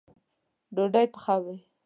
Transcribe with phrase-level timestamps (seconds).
[0.75, 1.57] ډوډۍ پخوئ